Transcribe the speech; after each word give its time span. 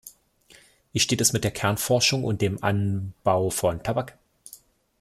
Wie 0.93 0.99
steht 0.99 1.21
es 1.21 1.31
mit 1.31 1.43
der 1.43 1.51
Kernforschung 1.51 2.23
und 2.23 2.41
dem 2.41 2.63
Anbau 2.63 3.51
von 3.51 3.83
Tabak? 3.83 4.17